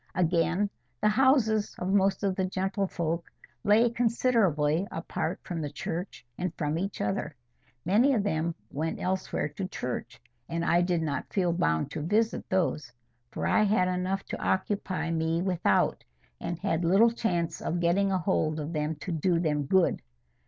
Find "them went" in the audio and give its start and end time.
8.23-8.99